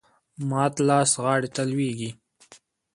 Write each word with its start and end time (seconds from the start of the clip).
مات 0.49 0.73
لاس 0.87 1.11
غاړي 1.23 1.49
ته 1.55 1.61
لویږي. 1.69 2.09